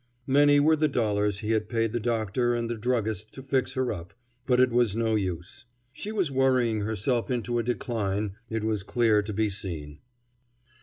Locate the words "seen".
9.51-9.99